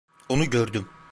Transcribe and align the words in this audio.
Onu 0.29 0.49
gördüm. 0.49 0.89